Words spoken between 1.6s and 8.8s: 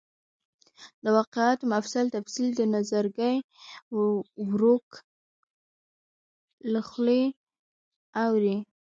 مفصل تفصیل د نظرګي ورورک له خولې اوري.